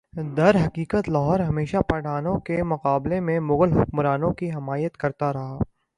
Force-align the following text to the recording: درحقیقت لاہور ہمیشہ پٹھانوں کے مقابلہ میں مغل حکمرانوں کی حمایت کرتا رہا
درحقیقت 0.37 1.09
لاہور 1.09 1.39
ہمیشہ 1.39 1.77
پٹھانوں 1.87 2.37
کے 2.39 2.61
مقابلہ 2.63 3.19
میں 3.19 3.39
مغل 3.41 3.73
حکمرانوں 3.73 4.33
کی 4.33 4.51
حمایت 4.51 4.97
کرتا 4.97 5.31
رہا 5.33 5.57